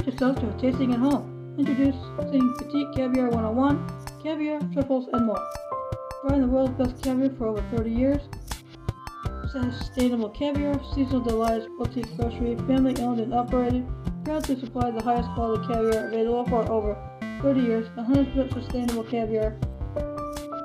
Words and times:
Treat 0.00 0.14
yourself 0.14 0.40
to 0.40 0.48
a 0.48 0.58
tasting 0.58 0.94
at 0.94 0.98
home. 0.98 1.54
Introducing 1.58 2.54
Petite 2.56 2.88
Caviar 2.96 3.28
101, 3.28 4.22
caviar, 4.22 4.58
truffles, 4.72 5.08
and 5.12 5.26
more. 5.26 5.46
Buying 6.24 6.40
the 6.40 6.48
world's 6.48 6.72
best 6.78 7.02
caviar 7.02 7.28
for 7.36 7.48
over 7.48 7.62
30 7.76 7.90
years. 7.90 8.22
Sustainable 9.52 10.30
caviar, 10.30 10.80
seasonal 10.94 11.20
delights, 11.20 11.66
boutique 11.78 12.16
grocery, 12.16 12.56
family 12.66 12.96
owned 13.02 13.20
and 13.20 13.34
operated. 13.34 13.86
Proud 14.24 14.42
to 14.44 14.58
supply 14.58 14.90
the 14.90 15.02
highest 15.02 15.28
quality 15.34 15.66
caviar 15.66 16.06
available 16.06 16.46
for 16.46 16.72
over 16.72 16.96
30 17.42 17.60
years. 17.60 17.88
100% 17.90 18.54
sustainable 18.54 19.04
caviar. 19.04 19.58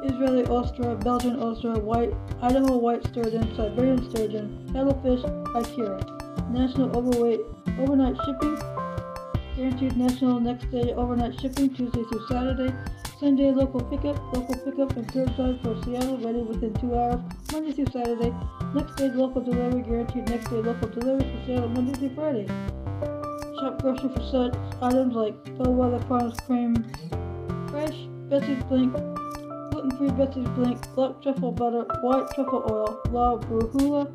Israeli 0.05 0.43
osetra, 0.43 1.03
Belgian 1.03 1.35
osetra, 1.35 1.81
white, 1.81 2.13
Idaho 2.41 2.77
white 2.77 3.05
sturgeon, 3.07 3.53
Siberian 3.53 4.09
sturgeon, 4.11 4.65
paddlefish, 4.71 5.23
Ikura. 5.55 6.51
National 6.51 6.95
overweight 6.95 7.41
overnight 7.79 8.15
shipping. 8.23 8.74
Guaranteed 9.55 9.95
national 9.95 10.41
next 10.41 10.69
day 10.69 10.93
overnight 10.93 11.39
shipping 11.39 11.73
Tuesday 11.73 12.03
through 12.03 12.27
Saturday. 12.27 12.75
Sunday 13.21 13.51
local 13.51 13.79
pickup, 13.79 14.17
local 14.33 14.53
pickup 14.53 14.97
and 14.97 15.07
curbside 15.07 15.61
for 15.63 15.81
Seattle, 15.85 16.17
ready 16.17 16.39
within 16.39 16.73
two 16.73 16.93
hours, 16.93 17.21
Monday 17.53 17.71
through 17.71 17.85
Saturday. 17.85 18.33
Next 18.73 18.97
day 18.97 19.09
local 19.11 19.41
delivery, 19.41 19.81
guaranteed 19.83 20.27
next 20.27 20.49
day 20.49 20.57
local 20.57 20.89
delivery 20.89 21.31
for 21.31 21.45
Seattle, 21.45 21.69
Monday 21.69 21.93
through 21.93 22.15
Friday. 22.15 22.47
Shop 23.57 23.81
grocery 23.81 24.09
for 24.09 24.21
such 24.29 24.55
items 24.81 25.15
like 25.15 25.57
Bellwether 25.57 26.05
Farms 26.07 26.37
cream, 26.45 26.75
fresh, 27.69 27.95
Betsy's 28.27 28.61
Blink, 28.65 28.91
gluten-free 29.71 30.11
Betsy's 30.11 30.49
Blink, 30.49 30.95
black 30.95 31.21
truffle 31.21 31.53
butter, 31.53 31.85
white 32.01 32.27
truffle 32.35 32.65
oil, 32.69 32.99
La 33.09 33.37
Brujula, 33.37 34.11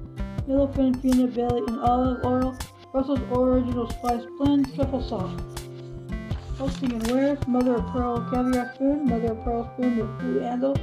yellowfin 0.47 1.01
peanut 1.01 1.35
belly 1.35 1.63
and 1.69 1.81
olive 1.81 2.23
oil, 2.27 2.55
Russell's 2.93 3.21
Original 3.31 3.89
Spice 3.89 4.25
Blend, 4.37 4.75
truffle 4.75 5.01
sauce. 5.01 5.41
Hosting 6.59 6.93
and 6.93 7.49
Mother 7.49 7.77
of 7.77 7.87
Pearl 7.93 8.29
caviar 8.31 8.75
spoon, 8.75 9.07
Mother 9.07 9.33
of 9.33 9.45
Pearl 9.45 9.71
spoon 9.75 9.97
with 9.97 10.19
blue 10.19 10.41
handle, 10.41 10.77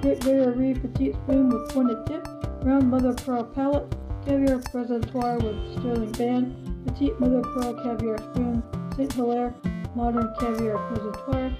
Great 0.00 0.20
Barrier 0.20 0.74
petite 0.74 1.14
spoon 1.14 1.48
with 1.48 1.70
pointed 1.70 2.04
tip, 2.06 2.26
round 2.64 2.90
Mother 2.90 3.10
of 3.10 3.16
Pearl 3.18 3.44
palette, 3.44 3.94
caviar 4.26 4.58
presentoir 4.58 5.40
with 5.40 5.78
sterling 5.78 6.10
band, 6.12 6.84
petite 6.84 7.18
Mother 7.20 7.38
of 7.38 7.44
Pearl 7.54 7.74
caviar 7.84 8.18
spoon, 8.18 8.62
St. 8.96 9.12
Hilaire 9.12 9.54
modern 9.94 10.34
caviar 10.40 10.78
presentoir, 10.90 11.56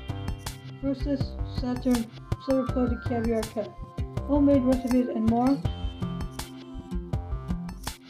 versus 0.83 1.33
Saturn 1.61 2.07
silver-plated 2.45 2.99
caviar 3.05 3.43
cup, 3.43 3.69
homemade 4.27 4.63
recipes 4.63 5.07
and 5.09 5.31
more. 5.31 5.57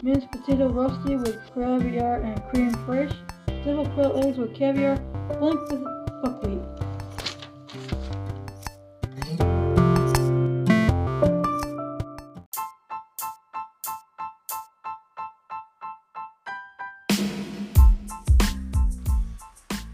Minced 0.04 0.28
potato 0.32 0.68
roasty 0.68 1.16
with 1.16 1.38
caviar 1.54 2.22
and 2.22 2.42
crème 2.50 2.74
fraîche, 2.84 3.14
double 3.64 3.86
quail 3.90 4.20
eggs 4.24 4.36
with 4.36 4.52
caviar, 4.52 4.96
blini 5.38 5.62
with 5.70 5.84
buckwheat. 6.24 6.60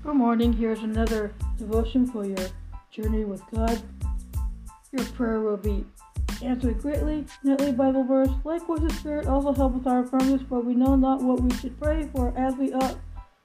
Good 0.02 0.14
morning. 0.14 0.54
Here's 0.54 0.80
another 0.80 1.34
devotion 1.58 2.06
for 2.06 2.24
your 2.24 2.48
journey 2.90 3.26
with 3.26 3.42
God. 3.54 3.82
Your 4.90 5.04
prayer 5.08 5.40
will 5.42 5.58
be 5.58 5.84
answered 6.42 6.80
greatly. 6.80 7.26
Nightly 7.42 7.72
Bible 7.72 8.04
verse. 8.04 8.30
Likewise, 8.44 8.80
the 8.80 8.92
Spirit 8.94 9.26
also 9.26 9.52
helpeth 9.52 9.86
our 9.86 10.00
infirmities, 10.00 10.46
for 10.48 10.60
we 10.60 10.74
know 10.74 10.96
not 10.96 11.22
what 11.22 11.40
we 11.40 11.54
should 11.56 11.78
pray 11.80 12.08
for 12.12 12.32
as 12.36 12.54
we 12.56 12.72
ought. 12.72 12.98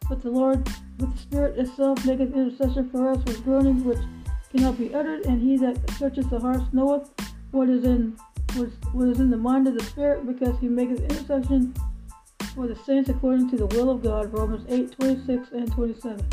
But 0.10 0.22
the 0.22 0.30
Lord, 0.30 0.68
with 1.00 1.14
the 1.14 1.18
Spirit 1.18 1.58
itself, 1.58 2.06
maketh 2.06 2.34
intercession 2.34 2.90
for 2.90 3.12
us 3.12 3.24
with 3.26 3.44
groanings 3.44 3.84
which 3.84 4.00
cannot 4.52 4.78
be 4.78 4.94
uttered. 4.94 5.26
And 5.26 5.42
he 5.42 5.58
that 5.58 5.78
searcheth 5.92 6.30
the 6.30 6.40
hearts 6.40 6.66
knoweth 6.74 7.10
what 7.52 7.70
is 7.70 7.86
in 7.86 8.18
what 8.56 8.68
is, 8.68 8.74
what 8.92 9.08
is 9.08 9.20
in 9.20 9.30
the 9.30 9.38
mind 9.38 9.68
of 9.68 9.78
the 9.78 9.84
Spirit, 9.84 10.26
because 10.26 10.60
he 10.60 10.68
maketh 10.68 11.02
intercession 11.02 11.74
for 12.54 12.68
the 12.68 12.76
saints 12.76 13.10
according 13.10 13.50
to 13.50 13.58
the 13.58 13.66
will 13.68 13.90
of 13.90 14.04
God. 14.04 14.32
Romans 14.32 14.66
8, 14.70 14.92
26 14.92 15.52
and 15.52 15.72
27. 15.72 16.28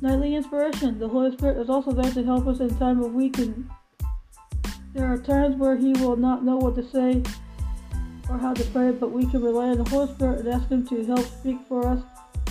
Nightly 0.00 0.34
inspiration. 0.34 0.98
The 0.98 1.08
Holy 1.08 1.32
Spirit 1.32 1.58
is 1.58 1.70
also 1.70 1.92
there 1.92 2.12
to 2.12 2.22
help 2.24 2.46
us 2.46 2.60
in 2.60 2.76
time 2.78 3.02
of 3.02 3.14
weakening. 3.14 3.70
There 4.94 5.12
are 5.12 5.18
times 5.18 5.56
where 5.56 5.76
He 5.76 5.92
will 5.94 6.16
not 6.16 6.44
know 6.44 6.56
what 6.56 6.76
to 6.76 6.88
say 6.88 7.22
or 8.30 8.38
how 8.38 8.54
to 8.54 8.64
pray, 8.66 8.92
but 8.92 9.10
we 9.10 9.26
can 9.26 9.42
rely 9.42 9.68
on 9.68 9.78
the 9.78 9.90
Holy 9.90 10.12
Spirit 10.14 10.46
and 10.46 10.48
ask 10.48 10.68
Him 10.68 10.86
to 10.86 11.04
help 11.04 11.26
speak 11.26 11.58
for 11.68 11.86
us 11.86 12.00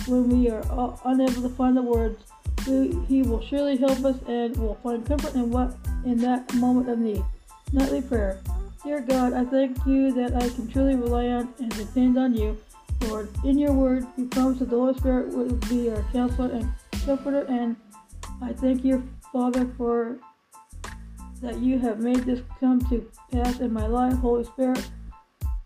when 0.06 0.28
we 0.28 0.50
are 0.50 0.62
unable 1.06 1.42
to 1.42 1.48
find 1.48 1.74
the 1.74 1.82
words. 1.82 2.22
He 2.66 3.22
will 3.22 3.42
surely 3.42 3.78
help 3.78 4.04
us 4.04 4.16
and 4.28 4.56
will 4.58 4.76
find 4.82 5.06
comfort 5.06 5.34
in 5.34 5.50
what 5.50 5.74
in 6.04 6.18
that 6.18 6.52
moment 6.54 6.90
of 6.90 6.98
need. 6.98 7.24
Nightly 7.72 8.02
prayer. 8.02 8.40
Dear 8.84 9.00
God, 9.00 9.32
I 9.32 9.44
thank 9.46 9.78
you 9.86 10.12
that 10.12 10.34
I 10.36 10.48
can 10.50 10.70
truly 10.70 10.96
rely 10.96 11.28
on 11.28 11.54
and 11.58 11.74
depend 11.74 12.18
on 12.18 12.34
you. 12.34 12.58
Lord, 13.08 13.30
in 13.44 13.58
your 13.58 13.72
word, 13.72 14.06
you 14.18 14.26
promise 14.26 14.58
that 14.58 14.68
the 14.68 14.76
Holy 14.76 14.94
Spirit 14.98 15.28
will 15.34 15.52
be 15.68 15.90
our 15.90 16.02
counselor 16.12 16.50
and 16.52 16.70
comforter, 17.06 17.44
and 17.48 17.76
I 18.42 18.52
thank 18.52 18.84
you, 18.84 19.02
Father, 19.32 19.66
for 19.78 20.18
that 21.44 21.58
you 21.58 21.78
have 21.78 22.00
made 22.00 22.24
this 22.24 22.40
come 22.58 22.80
to 22.88 23.08
pass 23.30 23.60
in 23.60 23.72
my 23.72 23.86
life, 23.86 24.14
Holy 24.14 24.44
Spirit. 24.44 24.88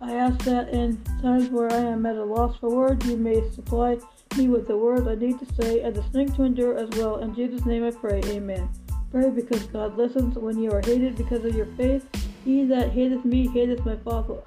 I 0.00 0.14
ask 0.14 0.38
that 0.44 0.68
in 0.70 1.02
times 1.22 1.48
where 1.50 1.72
I 1.72 1.78
am 1.78 2.06
at 2.06 2.16
a 2.16 2.24
loss 2.24 2.56
for 2.58 2.70
words, 2.70 3.06
you 3.06 3.16
may 3.16 3.48
supply 3.50 3.98
me 4.36 4.48
with 4.48 4.68
the 4.68 4.76
words 4.76 5.06
I 5.06 5.14
need 5.14 5.38
to 5.38 5.54
say 5.54 5.80
and 5.80 5.94
the 5.94 6.02
strength 6.04 6.36
to 6.36 6.44
endure 6.44 6.76
as 6.76 6.88
well. 6.90 7.18
In 7.18 7.34
Jesus' 7.34 7.64
name 7.64 7.84
I 7.84 7.90
pray, 7.90 8.20
amen. 8.26 8.68
Pray 9.10 9.30
because 9.30 9.62
God 9.64 9.96
listens 9.96 10.36
when 10.36 10.60
you 10.60 10.70
are 10.72 10.82
hated 10.84 11.16
because 11.16 11.44
of 11.44 11.54
your 11.54 11.66
faith. 11.76 12.06
He 12.44 12.64
that 12.64 12.90
hateth 12.90 13.24
me 13.24 13.48
hateth 13.48 13.84
my 13.84 13.96
Father, 13.96 14.42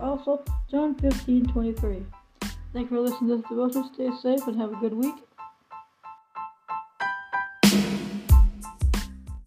also. 0.00 0.42
John 0.70 0.94
15, 0.94 1.46
23. 1.46 2.06
Thank 2.72 2.90
you 2.90 2.96
for 2.96 3.00
listening 3.00 3.30
to 3.30 3.36
this 3.36 3.48
devotion. 3.48 3.90
Stay 3.92 4.10
safe 4.22 4.46
and 4.46 4.60
have 4.60 4.72
a 4.72 4.76
good 4.76 4.94
week. 4.94 5.14